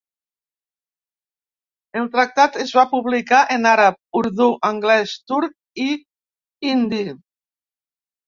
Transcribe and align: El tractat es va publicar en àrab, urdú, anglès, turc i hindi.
El 1.99 2.07
tractat 2.15 2.57
es 2.63 2.71
va 2.77 2.85
publicar 2.93 3.41
en 3.57 3.69
àrab, 3.73 3.99
urdú, 4.21 4.47
anglès, 4.71 5.13
turc 5.33 5.53
i 5.83 5.87
hindi. 6.71 7.03